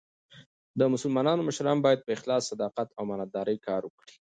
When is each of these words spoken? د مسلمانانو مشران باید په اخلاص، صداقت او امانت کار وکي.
د 0.79 0.81
مسلمانانو 0.93 1.41
مشران 1.49 1.77
باید 1.85 1.99
په 2.03 2.11
اخلاص، 2.17 2.43
صداقت 2.51 2.87
او 2.93 3.01
امانت 3.05 3.31
کار 3.67 3.81
وکي. 3.85 4.15